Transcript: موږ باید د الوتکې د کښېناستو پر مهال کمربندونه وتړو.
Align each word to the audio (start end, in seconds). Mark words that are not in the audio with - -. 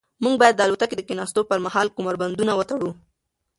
موږ 0.23 0.35
باید 0.41 0.55
د 0.57 0.61
الوتکې 0.65 0.95
د 0.97 1.01
کښېناستو 1.07 1.41
پر 1.49 1.59
مهال 1.65 1.87
کمربندونه 1.97 2.51
وتړو. 2.55 2.91